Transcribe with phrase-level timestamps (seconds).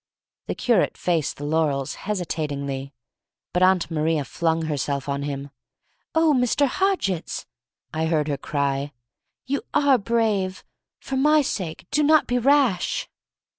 [0.47, 2.91] The curate faced the laurels hesitatingly.
[3.53, 5.51] But Aunt Maria flung herself on him.
[6.15, 6.65] "O Mr.
[6.65, 7.45] Hodgitts!"
[7.93, 8.93] I heard her cry,
[9.45, 10.63] "you are brave!
[10.99, 13.09] for my sake do not be rash!"